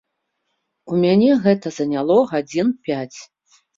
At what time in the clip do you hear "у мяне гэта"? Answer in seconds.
0.93-1.67